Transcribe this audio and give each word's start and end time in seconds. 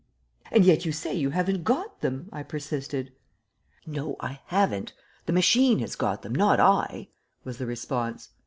"And 0.49 0.65
yet 0.65 0.83
you 0.83 0.91
say 0.91 1.13
you 1.13 1.29
haven't 1.29 1.63
got 1.63 2.01
them," 2.01 2.27
I 2.31 2.41
persisted. 2.41 3.13
"No, 3.85 4.15
I 4.19 4.39
haven't. 4.47 4.93
The 5.27 5.33
machine 5.33 5.77
has 5.77 5.95
got 5.95 6.23
them, 6.23 6.33
not 6.33 6.59
I," 6.59 7.09
was 7.43 7.59
the 7.59 7.67
response. 7.67 8.29